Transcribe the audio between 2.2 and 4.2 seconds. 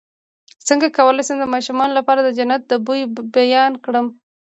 د جنت د بوی بیان کړم